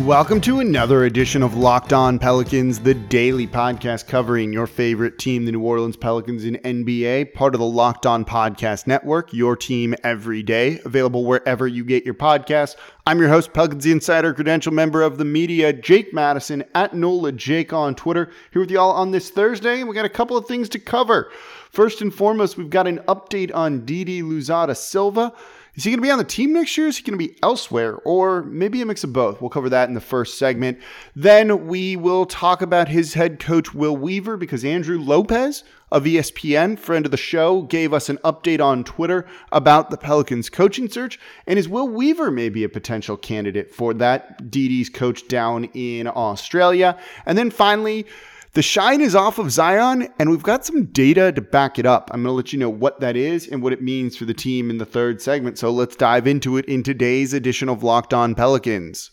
[0.00, 5.44] Welcome to another edition of Locked On Pelicans, the daily podcast covering your favorite team,
[5.44, 9.94] the New Orleans Pelicans in NBA, part of the Locked On Podcast Network, your team
[10.02, 12.74] every day, available wherever you get your podcasts.
[13.06, 17.72] I'm your host, Pelicans Insider, credential member of the media, Jake Madison, at NOLA Jake
[17.72, 20.80] on Twitter, here with y'all on this Thursday, we got a couple of things to
[20.80, 21.30] cover.
[21.70, 25.32] First and foremost, we've got an update on Didi Louzada Silva.
[25.76, 26.86] Is he going to be on the team next year?
[26.86, 27.96] Is he going to be elsewhere?
[28.04, 29.40] Or maybe a mix of both?
[29.40, 30.78] We'll cover that in the first segment.
[31.16, 36.78] Then we will talk about his head coach, Will Weaver, because Andrew Lopez of ESPN,
[36.78, 41.18] friend of the show, gave us an update on Twitter about the Pelicans coaching search.
[41.46, 44.50] And is Will Weaver maybe a potential candidate for that?
[44.50, 46.96] Didi's coach down in Australia.
[47.26, 48.06] And then finally,
[48.54, 52.10] the shine is off of Zion, and we've got some data to back it up.
[52.12, 54.34] I'm going to let you know what that is and what it means for the
[54.34, 55.58] team in the third segment.
[55.58, 59.10] So let's dive into it in today's edition of Locked On Pelicans.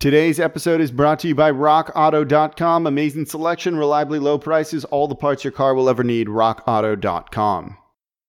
[0.00, 2.86] Today's episode is brought to you by RockAuto.com.
[2.86, 6.28] Amazing selection, reliably low prices, all the parts your car will ever need.
[6.28, 7.76] RockAuto.com.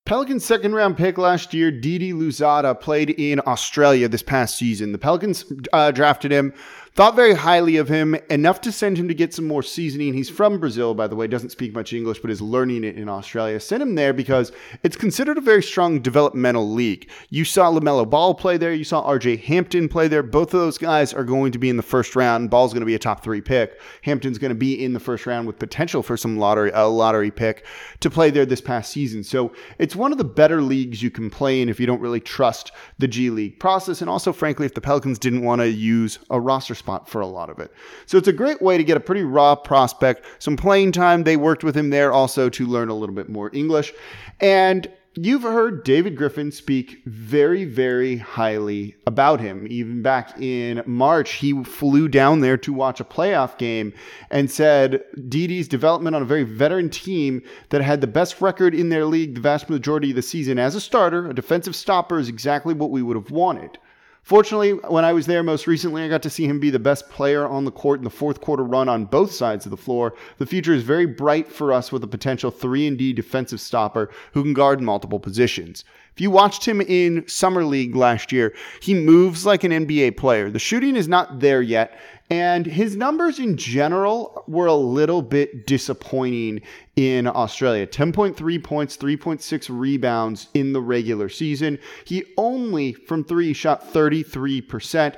[0.06, 4.92] Pelicans' second round pick last year, Didi Louzada, played in Australia this past season.
[4.92, 6.52] The Pelicans uh, drafted him
[6.96, 10.14] Thought very highly of him, enough to send him to get some more seasoning.
[10.14, 13.08] He's from Brazil, by the way, doesn't speak much English, but is learning it in
[13.08, 13.60] Australia.
[13.60, 14.52] Sent him there because
[14.84, 17.10] it's considered a very strong developmental league.
[17.30, 20.24] You saw LaMelo Ball play there, you saw RJ Hampton play there.
[20.24, 22.50] Both of those guys are going to be in the first round.
[22.50, 23.80] Ball's going to be a top three pick.
[24.02, 27.32] Hampton's going to be in the first round with potential for some lottery, a lottery
[27.32, 27.66] pick
[28.02, 29.24] to play there this past season.
[29.24, 32.20] So it's one of the better leagues you can play in if you don't really
[32.20, 34.02] trust the G League process.
[34.02, 37.28] And also, frankly, if the Pelicans didn't want to use a roster spot for a
[37.28, 37.72] lot of it.
[38.08, 41.24] So it's a great way to get a pretty raw prospect, some playing time.
[41.24, 43.94] They worked with him there also to learn a little bit more English.
[44.40, 49.68] And you've heard David Griffin speak very, very highly about him.
[49.70, 53.92] Even back in March, he flew down there to watch a playoff game
[54.30, 58.90] and said Didi's development on a very veteran team that had the best record in
[58.90, 62.30] their league the vast majority of the season as a starter, a defensive stopper, is
[62.30, 63.78] exactly what we would have wanted.
[64.24, 67.10] Fortunately, when I was there most recently, I got to see him be the best
[67.10, 70.14] player on the court in the fourth quarter run on both sides of the floor.
[70.38, 74.10] The future is very bright for us with a potential 3 and D defensive stopper
[74.34, 75.84] who can guard multiple positions.
[76.14, 80.52] If you watched him in Summer League last year, he moves like an NBA player.
[80.52, 81.98] The shooting is not there yet,
[82.30, 86.62] and his numbers in general were a little bit disappointing
[86.96, 91.80] in Australia 10.3 points, 3.6 rebounds in the regular season.
[92.06, 95.16] He only from three shot 33%,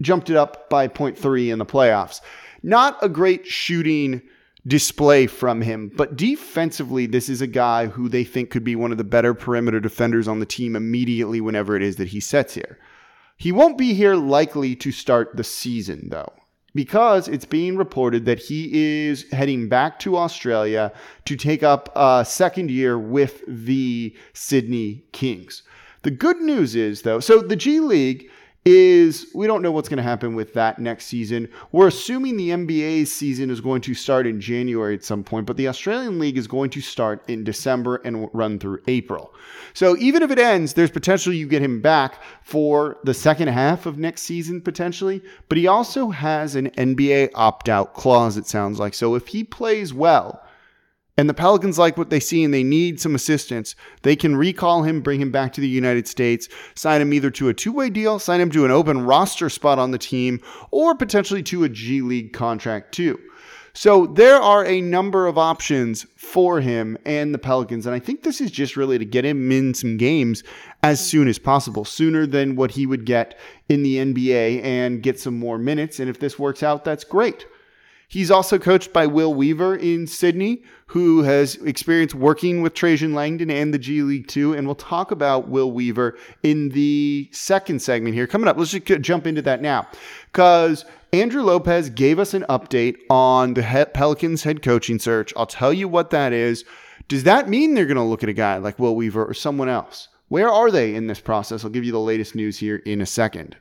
[0.00, 2.20] jumped it up by 0.3 in the playoffs.
[2.62, 4.22] Not a great shooting
[4.66, 5.90] display from him.
[5.94, 9.34] But defensively, this is a guy who they think could be one of the better
[9.34, 12.78] perimeter defenders on the team immediately whenever it is that he sets here.
[13.36, 16.32] He won't be here likely to start the season, though
[16.74, 20.92] because it's being reported that he is heading back to Australia
[21.24, 25.62] to take up a second year with the Sydney Kings.
[26.02, 28.30] The good news is, though, so the G League
[28.64, 31.48] is we don't know what's going to happen with that next season.
[31.72, 35.56] We're assuming the NBA's season is going to start in January at some point, but
[35.56, 39.34] the Australian League is going to start in December and run through April.
[39.74, 43.86] So even if it ends, there's potential you get him back for the second half
[43.86, 48.94] of next season potentially, but he also has an NBA opt-out clause it sounds like.
[48.94, 50.43] So if he plays well,
[51.16, 54.82] and the Pelicans like what they see and they need some assistance, they can recall
[54.82, 57.88] him, bring him back to the United States, sign him either to a two way
[57.90, 61.68] deal, sign him to an open roster spot on the team, or potentially to a
[61.68, 63.18] G League contract too.
[63.76, 67.86] So there are a number of options for him and the Pelicans.
[67.86, 70.44] And I think this is just really to get him in some games
[70.84, 73.36] as soon as possible, sooner than what he would get
[73.68, 75.98] in the NBA and get some more minutes.
[75.98, 77.46] And if this works out, that's great.
[78.08, 83.50] He's also coached by Will Weaver in Sydney, who has experience working with Trajan Langdon
[83.50, 84.52] and the G League too.
[84.52, 88.26] And we'll talk about Will Weaver in the second segment here.
[88.26, 89.88] Coming up, let's just jump into that now.
[90.30, 95.32] Because Andrew Lopez gave us an update on the Pelicans head coaching search.
[95.36, 96.64] I'll tell you what that is.
[97.08, 99.68] Does that mean they're going to look at a guy like Will Weaver or someone
[99.68, 100.08] else?
[100.28, 101.64] Where are they in this process?
[101.64, 103.56] I'll give you the latest news here in a second.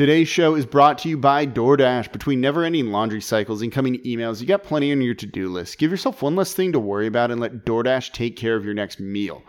[0.00, 2.10] Today's show is brought to you by DoorDash.
[2.10, 5.76] Between never ending laundry cycles, incoming emails, you got plenty on your to do list.
[5.76, 8.72] Give yourself one less thing to worry about and let DoorDash take care of your
[8.72, 9.42] next meal.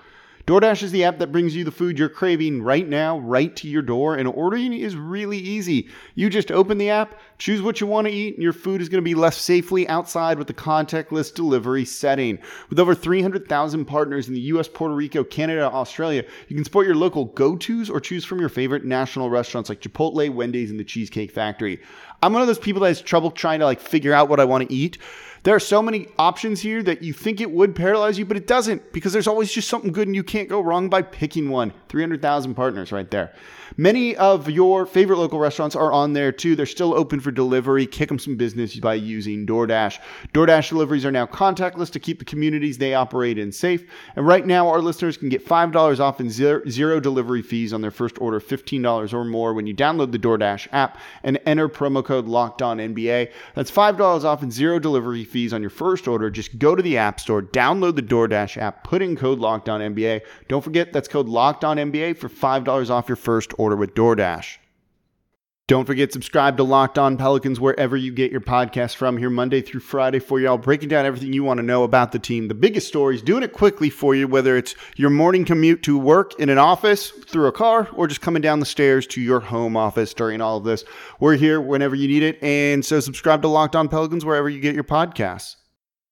[0.47, 3.67] DoorDash is the app that brings you the food you're craving right now, right to
[3.67, 5.87] your door, and ordering is really easy.
[6.15, 8.89] You just open the app, choose what you want to eat, and your food is
[8.89, 12.39] going to be left safely outside with the contactless delivery setting.
[12.69, 16.95] With over 300,000 partners in the US, Puerto Rico, Canada, Australia, you can support your
[16.95, 20.83] local go tos or choose from your favorite national restaurants like Chipotle, Wendy's, and the
[20.83, 21.79] Cheesecake Factory.
[22.21, 24.45] I'm one of those people that has trouble trying to like figure out what I
[24.45, 24.97] want to eat.
[25.43, 28.45] There are so many options here that you think it would paralyze you, but it
[28.45, 31.73] doesn't because there's always just something good and you can't go wrong by picking one.
[31.91, 33.33] 300,000 partners right there.
[33.77, 36.55] Many of your favorite local restaurants are on there too.
[36.55, 37.85] They're still open for delivery.
[37.85, 39.99] Kick them some business by using DoorDash.
[40.33, 43.89] DoorDash deliveries are now contactless to keep the communities they operate in safe.
[44.15, 47.81] And right now, our listeners can get $5 off and zero, zero delivery fees on
[47.81, 51.69] their first order of $15 or more when you download the DoorDash app and enter
[51.69, 53.31] promo code Locked On NBA.
[53.55, 56.29] That's $5 off and zero delivery fees on your first order.
[56.29, 59.79] Just go to the App Store, download the DoorDash app, put in code Locked On
[59.79, 60.21] NBA.
[60.49, 64.57] Don't forget that's code Locked On NBA for $5 off your first order with DoorDash.
[65.71, 69.61] Don't forget, subscribe to Locked On Pelicans wherever you get your podcast from here Monday
[69.61, 72.49] through Friday for y'all, breaking down everything you want to know about the team.
[72.49, 76.37] The biggest stories, doing it quickly for you, whether it's your morning commute to work
[76.37, 79.77] in an office through a car or just coming down the stairs to your home
[79.77, 80.83] office during all of this.
[81.21, 82.43] We're here whenever you need it.
[82.43, 85.55] And so subscribe to Locked On Pelicans wherever you get your podcasts.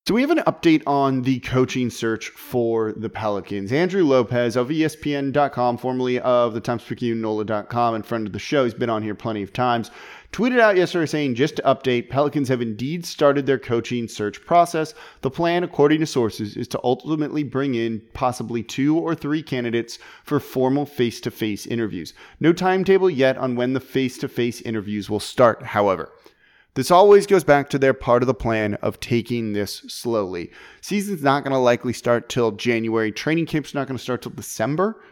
[0.10, 3.72] So we have an update on the coaching search for the Pelicans.
[3.72, 8.64] Andrew Lopez of ESPN.com, formerly of the Times Picayune NOLA.com and friend of the show,
[8.64, 9.92] he's been on here plenty of times,
[10.32, 14.96] tweeted out yesterday saying, just to update, Pelicans have indeed started their coaching search process.
[15.22, 20.00] The plan, according to sources, is to ultimately bring in possibly two or three candidates
[20.24, 22.16] for formal face to face interviews.
[22.40, 26.10] No timetable yet on when the face to face interviews will start, however.
[26.80, 30.50] This always goes back to their part of the plan of taking this slowly.
[30.80, 33.12] Season's not going to likely start till January.
[33.12, 35.04] Training camp's not going to start till December.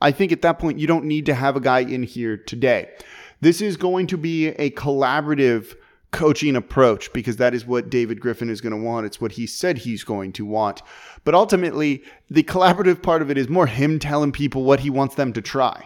[0.00, 2.92] I think at that point, you don't need to have a guy in here today.
[3.40, 5.74] This is going to be a collaborative
[6.12, 9.04] coaching approach because that is what David Griffin is going to want.
[9.04, 10.82] It's what he said he's going to want.
[11.24, 15.16] But ultimately, the collaborative part of it is more him telling people what he wants
[15.16, 15.84] them to try.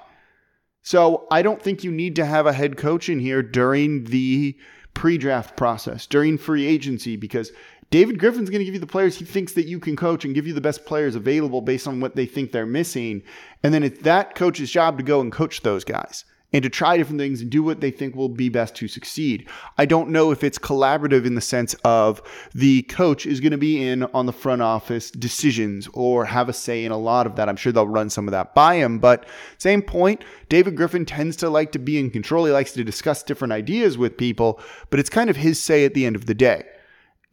[0.82, 4.58] So I don't think you need to have a head coach in here during the
[4.94, 7.52] pre draft process, during free agency, because
[7.90, 10.34] David Griffin's going to give you the players he thinks that you can coach and
[10.34, 13.22] give you the best players available based on what they think they're missing.
[13.62, 16.96] And then it's that coach's job to go and coach those guys and to try
[16.96, 19.48] different things and do what they think will be best to succeed.
[19.78, 22.22] I don't know if it's collaborative in the sense of
[22.54, 26.52] the coach is going to be in on the front office decisions or have a
[26.52, 27.48] say in a lot of that.
[27.48, 28.98] I'm sure they'll run some of that by him.
[28.98, 29.26] But
[29.58, 32.44] same point, David Griffin tends to like to be in control.
[32.44, 34.60] He likes to discuss different ideas with people,
[34.90, 36.64] but it's kind of his say at the end of the day.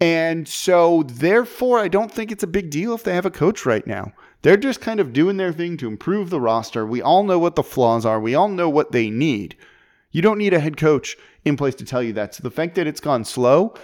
[0.01, 3.65] And so, therefore, I don't think it's a big deal if they have a coach
[3.65, 4.13] right now.
[4.41, 6.86] They're just kind of doing their thing to improve the roster.
[6.86, 9.56] We all know what the flaws are, we all know what they need.
[10.12, 12.33] You don't need a head coach in place to tell you that.
[12.36, 13.75] So, the fact that it's gone slow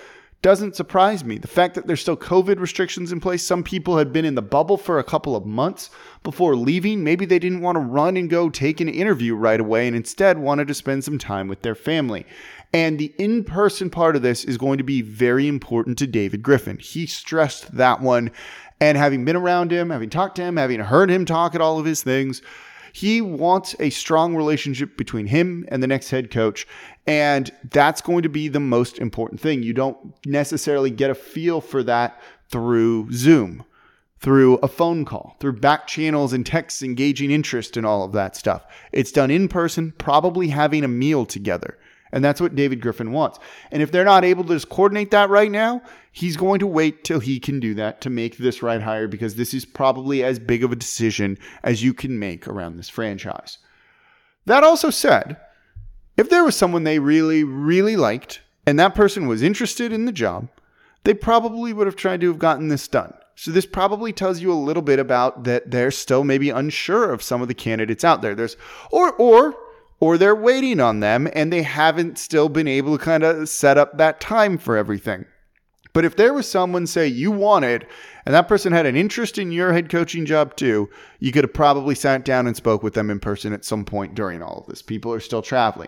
[0.42, 1.38] doesn't surprise me.
[1.38, 4.42] The fact that there's still COVID restrictions in place, some people had been in the
[4.42, 5.90] bubble for a couple of months
[6.22, 7.04] before leaving.
[7.04, 10.38] Maybe they didn't want to run and go take an interview right away and instead
[10.38, 12.26] wanted to spend some time with their family.
[12.74, 16.44] And the in person part of this is going to be very important to David
[16.44, 16.78] Griffin.
[16.78, 18.32] He stressed that one.
[18.80, 21.80] And having been around him, having talked to him, having heard him talk at all
[21.80, 22.42] of his things,
[22.92, 26.68] he wants a strong relationship between him and the next head coach.
[27.08, 29.62] And that's going to be the most important thing.
[29.62, 32.20] You don't necessarily get a feel for that
[32.50, 33.64] through Zoom,
[34.20, 38.36] through a phone call, through back channels and texts engaging interest and all of that
[38.36, 38.66] stuff.
[38.92, 41.78] It's done in person, probably having a meal together.
[42.12, 43.40] And that's what David Griffin wants.
[43.72, 45.82] And if they're not able to just coordinate that right now,
[46.12, 49.36] he's going to wait till he can do that to make this right hire because
[49.36, 53.58] this is probably as big of a decision as you can make around this franchise.
[54.46, 55.38] That also said,
[56.18, 60.12] if there was someone they really, really liked and that person was interested in the
[60.12, 60.50] job,
[61.04, 63.14] they probably would have tried to have gotten this done.
[63.36, 67.22] So this probably tells you a little bit about that they're still maybe unsure of
[67.22, 68.34] some of the candidates out there.
[68.34, 68.56] There's
[68.92, 69.56] or or
[70.00, 73.78] or they're waiting on them and they haven't still been able to kind of set
[73.78, 75.26] up that time for everything.
[75.96, 77.88] But if there was someone, say, you wanted,
[78.26, 81.54] and that person had an interest in your head coaching job too, you could have
[81.54, 84.66] probably sat down and spoke with them in person at some point during all of
[84.66, 84.82] this.
[84.82, 85.88] People are still traveling.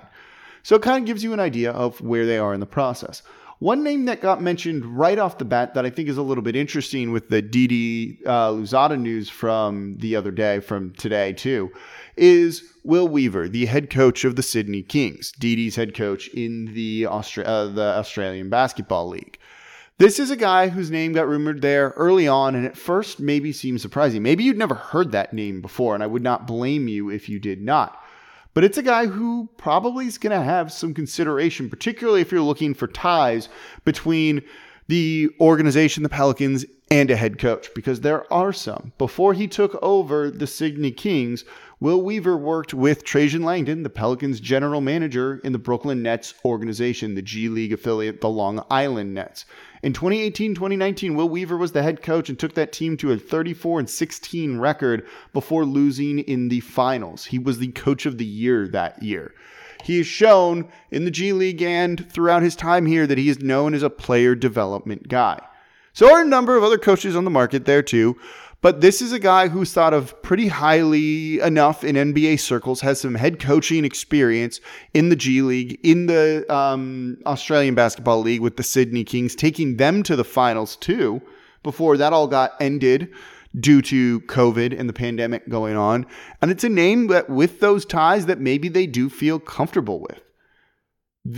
[0.64, 3.22] So it kind of gives you an idea of where they are in the process.
[3.60, 6.44] One name that got mentioned right off the bat that I think is a little
[6.44, 11.70] bit interesting with the Didi uh, Louzada news from the other day, from today too,
[12.16, 17.04] is Will Weaver, the head coach of the Sydney Kings, Didi's head coach in the,
[17.04, 19.37] Austra- uh, the Australian Basketball League.
[20.00, 23.52] This is a guy whose name got rumored there early on, and at first maybe
[23.52, 24.22] seemed surprising.
[24.22, 27.40] Maybe you'd never heard that name before, and I would not blame you if you
[27.40, 28.00] did not.
[28.54, 32.42] But it's a guy who probably is going to have some consideration, particularly if you're
[32.42, 33.50] looking for ties
[33.86, 34.44] between
[34.88, 38.94] the organization, the Pelicans, and a head coach, because there are some.
[39.00, 41.44] Before he took over the Sydney Kings,
[41.80, 47.16] Will Weaver worked with Trajan Langdon, the Pelicans general manager in the Brooklyn Nets organization,
[47.16, 49.46] the G League affiliate, the Long Island Nets.
[49.84, 53.18] In 2018 2019, Will Weaver was the head coach and took that team to a
[53.18, 57.26] 34 and 16 record before losing in the finals.
[57.26, 59.34] He was the coach of the year that year.
[59.84, 63.40] He has shown in the G League and throughout his time here that he is
[63.40, 65.40] known as a player development guy.
[65.94, 68.18] So are a number of other coaches on the market there too.
[68.62, 73.00] But this is a guy who's thought of pretty highly enough in NBA circles, has
[73.00, 74.60] some head coaching experience
[74.96, 79.78] in the G League, in the um, Australian Basketball League with the Sydney Kings, taking
[79.78, 81.22] them to the finals too,
[81.62, 83.14] before that all got ended
[83.60, 86.06] due to COVID and the pandemic going on.
[86.42, 90.22] And it's a name that, with those ties, that maybe they do feel comfortable with.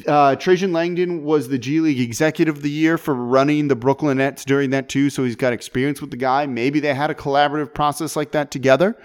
[0.05, 4.17] Uh, Trajan Langdon was the G League Executive of the Year for running the Brooklyn
[4.17, 6.45] Nets during that too, so he's got experience with the guy.
[6.45, 8.97] Maybe they had a collaborative process like that together.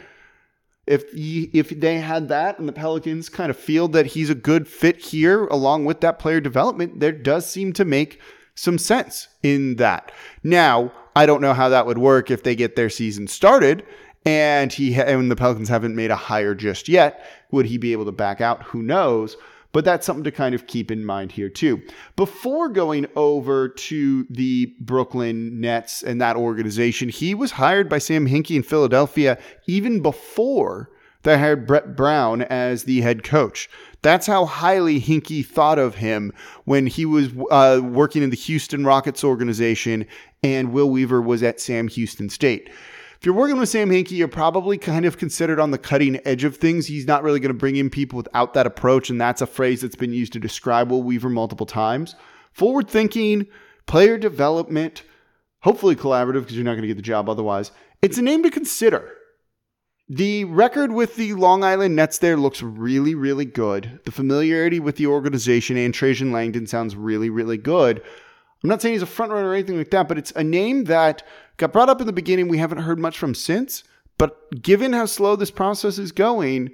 [0.86, 4.34] If he, if they had that and the Pelicans kind of feel that he's a
[4.34, 8.20] good fit here along with that player development, there does seem to make
[8.54, 10.12] some sense in that.
[10.42, 13.84] Now, I don't know how that would work if they get their season started
[14.26, 17.24] and he and the Pelicans haven't made a hire just yet.
[17.50, 18.62] Would he be able to back out?
[18.64, 19.36] Who knows?
[19.74, 21.82] But that's something to kind of keep in mind here, too.
[22.14, 28.28] Before going over to the Brooklyn Nets and that organization, he was hired by Sam
[28.28, 30.90] Hinkie in Philadelphia even before
[31.24, 33.68] they hired Brett Brown as the head coach.
[34.02, 36.32] That's how highly Hinkie thought of him
[36.66, 40.06] when he was uh, working in the Houston Rockets organization
[40.44, 42.70] and Will Weaver was at Sam Houston State
[43.24, 46.44] if you're working with Sam Hinkie, you're probably kind of considered on the cutting edge
[46.44, 46.86] of things.
[46.86, 49.80] He's not really going to bring in people without that approach, and that's a phrase
[49.80, 52.16] that's been used to describe Will Weaver multiple times.
[52.52, 53.46] Forward thinking,
[53.86, 55.04] player development,
[55.60, 57.72] hopefully collaborative because you're not going to get the job otherwise.
[58.02, 59.10] It's a name to consider.
[60.10, 64.00] The record with the Long Island Nets there looks really, really good.
[64.04, 68.02] The familiarity with the organization and Trajan Langdon sounds really, really good.
[68.62, 70.84] I'm not saying he's a front runner or anything like that, but it's a name
[70.84, 71.22] that
[71.56, 72.48] got brought up in the beginning.
[72.48, 73.84] We haven't heard much from since.
[74.18, 76.70] But given how slow this process is going,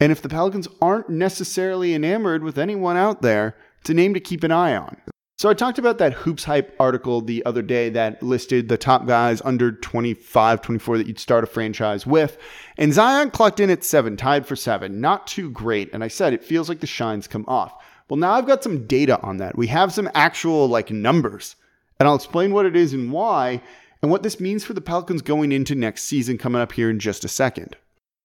[0.00, 4.20] and if the Pelicans aren't necessarily enamored with anyone out there, it's a name to
[4.20, 4.96] keep an eye on.
[5.38, 9.06] So I talked about that Hoops Hype article the other day that listed the top
[9.06, 12.38] guys under 25, 24 that you'd start a franchise with.
[12.76, 15.00] And Zion clocked in at seven, tied for seven.
[15.00, 15.90] Not too great.
[15.92, 17.72] And I said it feels like the shine's come off.
[18.08, 19.56] Well, now I've got some data on that.
[19.56, 21.54] We have some actual like numbers,
[22.00, 23.62] and I'll explain what it is and why,
[24.02, 26.98] and what this means for the Pelicans going into next season coming up here in
[26.98, 27.76] just a second.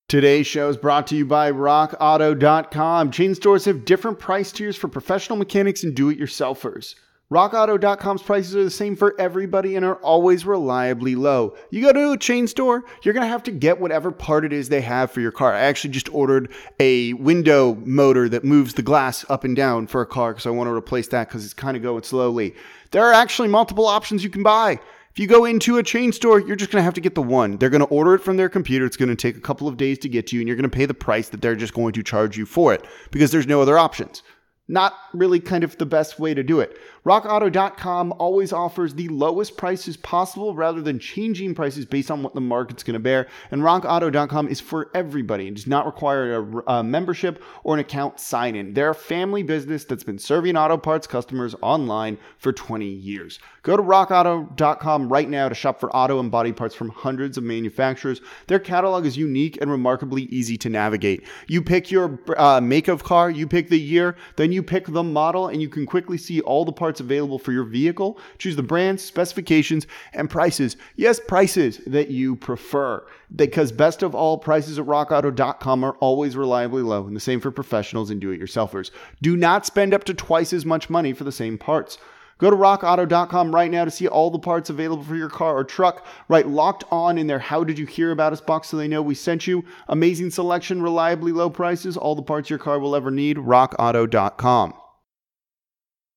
[0.07, 3.11] Today's show is brought to you by RockAuto.com.
[3.11, 6.95] Chain stores have different price tiers for professional mechanics and do it yourselfers.
[7.31, 11.55] RockAuto.com's prices are the same for everybody and are always reliably low.
[11.71, 14.53] You go to a chain store, you're going to have to get whatever part it
[14.53, 15.51] is they have for your car.
[15.51, 20.01] I actually just ordered a window motor that moves the glass up and down for
[20.01, 22.53] a car because I want to replace that because it's kind of going slowly.
[22.91, 24.79] There are actually multiple options you can buy.
[25.13, 27.21] If you go into a chain store, you're just going to have to get the
[27.21, 27.57] one.
[27.57, 28.83] They're going to order it from their computer.
[28.83, 30.67] It's going to take a couple of days to get to you, and you're going
[30.67, 33.45] to pay the price that they're just going to charge you for it because there's
[33.45, 34.23] no other options.
[34.67, 36.79] Not really kind of the best way to do it.
[37.05, 42.39] RockAuto.com always offers the lowest prices possible rather than changing prices based on what the
[42.39, 43.27] market's going to bear.
[43.51, 45.47] And RockAuto.com is for everybody.
[45.49, 48.73] It does not require a, a membership or an account sign in.
[48.73, 53.37] They're a family business that's been serving auto parts customers online for 20 years.
[53.63, 57.43] Go to RockAuto.com right now to shop for auto and body parts from hundreds of
[57.43, 58.21] manufacturers.
[58.47, 61.25] Their catalog is unique and remarkably easy to navigate.
[61.47, 65.03] You pick your uh, make of car, you pick the year, then you pick the
[65.03, 68.19] model, and you can quickly see all the parts available for your vehicle.
[68.37, 70.77] Choose the brands, specifications, and prices.
[70.95, 73.05] Yes, prices that you prefer.
[73.35, 77.51] Because best of all, prices at rockauto.com are always reliably low, and the same for
[77.51, 78.91] professionals and do it yourselfers.
[79.21, 81.97] Do not spend up to twice as much money for the same parts.
[82.37, 85.63] Go to rockauto.com right now to see all the parts available for your car or
[85.63, 86.05] truck.
[86.27, 89.01] Right, locked on in their How Did You Hear About Us box so they know
[89.01, 89.63] we sent you.
[89.87, 93.37] Amazing selection, reliably low prices, all the parts your car will ever need.
[93.37, 94.73] rockauto.com.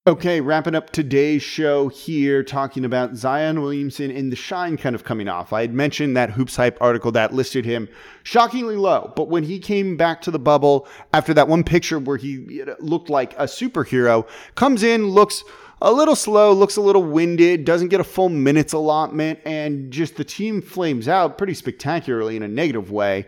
[0.08, 5.02] Okay, wrapping up today's show here, talking about Zion Williamson and the shine kind of
[5.02, 5.52] coming off.
[5.52, 7.88] I had mentioned that Hoops Hype article that listed him
[8.22, 12.18] shockingly low, but when he came back to the bubble after that one picture where
[12.18, 15.42] he looked like a superhero, comes in, looks
[15.82, 20.14] a little slow, looks a little winded, doesn't get a full minutes allotment, and just
[20.14, 23.26] the team flames out pretty spectacularly in a negative way.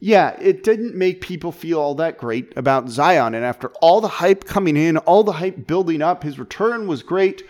[0.00, 3.34] Yeah, it didn't make people feel all that great about Zion.
[3.34, 7.02] And after all the hype coming in, all the hype building up, his return was
[7.02, 7.42] great.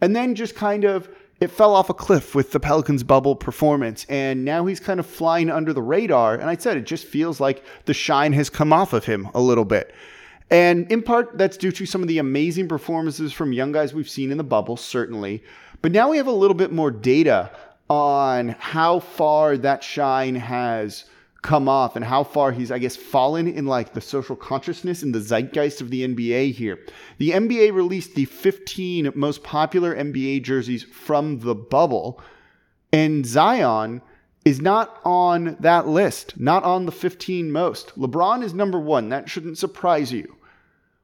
[0.00, 1.08] And then just kind of
[1.40, 4.06] it fell off a cliff with the Pelicans bubble performance.
[4.08, 6.34] And now he's kind of flying under the radar.
[6.34, 9.40] And I said it just feels like the shine has come off of him a
[9.40, 9.92] little bit.
[10.48, 14.08] And in part, that's due to some of the amazing performances from young guys we've
[14.08, 15.42] seen in the bubble, certainly.
[15.82, 17.50] But now we have a little bit more data
[17.90, 21.04] on how far that shine has
[21.46, 25.14] come off and how far he's, I guess, fallen in like the social consciousness and
[25.14, 26.80] the zeitgeist of the NBA here.
[27.18, 32.20] The NBA released the 15 most popular NBA jerseys from the bubble,
[32.92, 34.02] and Zion
[34.44, 37.96] is not on that list, not on the 15 most.
[37.96, 39.08] LeBron is number one.
[39.08, 40.36] That shouldn't surprise you.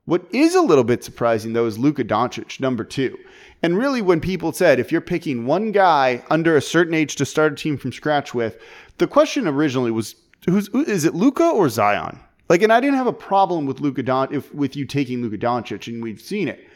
[0.05, 3.17] What is a little bit surprising, though, is Luka Doncic, number two.
[3.63, 7.25] And really, when people said if you're picking one guy under a certain age to
[7.25, 8.61] start a team from scratch with,
[8.99, 12.21] the question originally was who's is it Luka or Zion?
[12.49, 15.39] Like, and I didn't have a problem with Luka Don if with you taking Luka
[15.39, 16.69] Doncic, and we've seen it.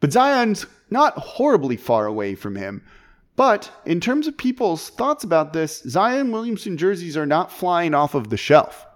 [0.00, 2.82] But Zion's not horribly far away from him.
[3.36, 8.14] But in terms of people's thoughts about this, Zion Williamson jerseys are not flying off
[8.14, 8.86] of the shelf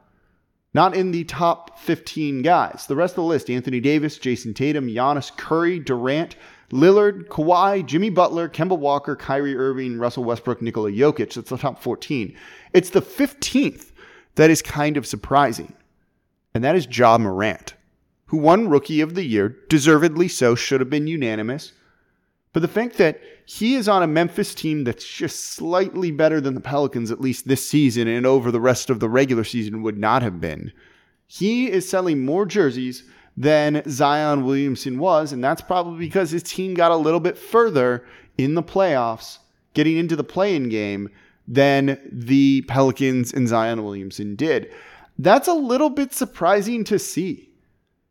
[0.74, 2.86] not in the top 15 guys.
[2.86, 6.36] The rest of the list Anthony Davis, Jayson Tatum, Giannis, Curry, Durant,
[6.70, 11.34] Lillard, Kawhi, Jimmy Butler, Kemba Walker, Kyrie Irving, Russell Westbrook, Nikola Jokic.
[11.34, 12.36] That's the top 14.
[12.74, 13.92] It's the 15th
[14.38, 15.72] that is kind of surprising,
[16.54, 17.74] and that is Ja Morant,
[18.26, 21.72] who won Rookie of the Year, deservedly so, should have been unanimous.
[22.52, 26.54] But the fact that he is on a Memphis team that's just slightly better than
[26.54, 29.98] the Pelicans, at least this season and over the rest of the regular season, would
[29.98, 30.72] not have been.
[31.26, 33.02] He is selling more jerseys
[33.36, 38.06] than Zion Williamson was, and that's probably because his team got a little bit further
[38.36, 39.38] in the playoffs,
[39.74, 41.10] getting into the play in game,
[41.48, 44.70] than the Pelicans and Zion Williamson did.
[45.18, 47.48] That's a little bit surprising to see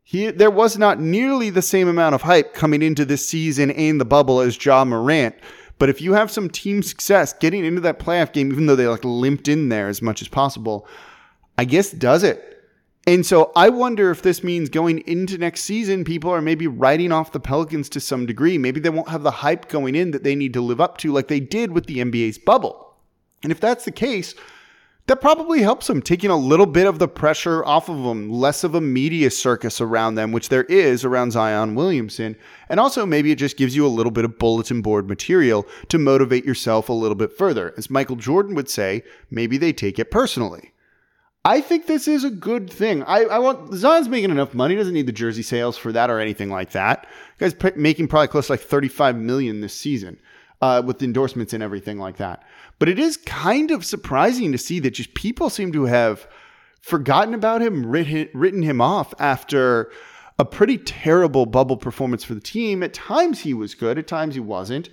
[0.04, 4.00] he, there was not nearly the same amount of hype coming into this season and
[4.00, 5.36] the bubble as Ja Morant.
[5.80, 8.88] But if you have some team success getting into that playoff game, even though they
[8.88, 10.88] like limped in there as much as possible,
[11.58, 12.64] I guess does it.
[13.06, 17.12] And so I wonder if this means going into next season, people are maybe writing
[17.12, 18.58] off the Pelicans to some degree.
[18.58, 21.12] Maybe they won't have the hype going in that they need to live up to
[21.12, 22.87] like they did with the NBA's bubble.
[23.44, 24.36] And if that's the case,
[25.08, 28.66] that probably helps them, taking a little bit of the pressure off of them, less
[28.66, 32.36] of a media circus around them, which there is around Zion Williamson.
[32.68, 35.98] And also, maybe it just gives you a little bit of bulletin board material to
[35.98, 37.74] motivate yourself a little bit further.
[37.78, 40.74] As Michael Jordan would say, maybe they take it personally.
[41.46, 43.04] I think this is a good thing.
[43.04, 46.20] I, I want Zion's making enough money; doesn't need the jersey sales for that or
[46.20, 47.08] anything like that.
[47.40, 50.20] guy's making probably close to like thirty-five million this season
[50.62, 52.44] uh, with endorsements and everything like that.
[52.80, 56.28] But it is kind of surprising to see that just people seem to have
[56.82, 59.92] forgotten about him, written, written him off after
[60.40, 62.84] a pretty terrible bubble performance for the team.
[62.84, 64.90] At times he was good, at times he wasn't.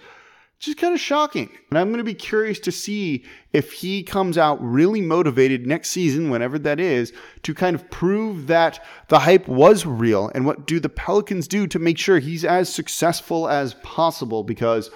[0.60, 1.50] Just kind of shocking.
[1.68, 5.90] And I'm going to be curious to see if he comes out really motivated next
[5.90, 10.30] season, whenever that is, to kind of prove that the hype was real.
[10.34, 14.42] And what do the Pelicans do to make sure he's as successful as possible?
[14.42, 14.90] Because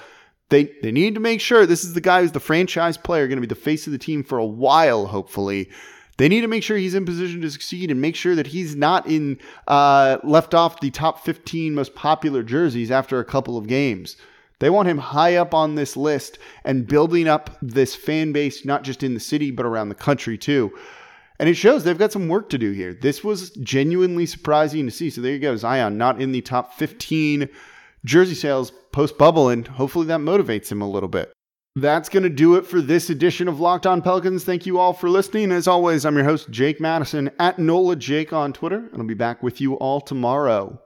[0.51, 3.37] they they need to make sure this is the guy who's the franchise player, going
[3.37, 5.71] to be the face of the team for a while, hopefully.
[6.17, 8.75] They need to make sure he's in position to succeed and make sure that he's
[8.75, 13.69] not in uh, left off the top 15 most popular jerseys after a couple of
[13.69, 14.17] games.
[14.59, 18.83] They want him high up on this list and building up this fan base, not
[18.83, 20.73] just in the city, but around the country too.
[21.39, 22.93] And it shows they've got some work to do here.
[22.93, 25.11] This was genuinely surprising to see.
[25.11, 25.55] So there you go.
[25.57, 27.49] Zion not in the top 15
[28.05, 31.33] jersey sales post bubble, and hopefully that motivates him a little bit.
[31.77, 34.43] That's going to do it for this edition of Locked On Pelicans.
[34.43, 35.53] Thank you all for listening.
[35.53, 39.15] As always, I'm your host, Jake Madison, at NOLA Jake on Twitter, and I'll be
[39.15, 40.81] back with you all tomorrow.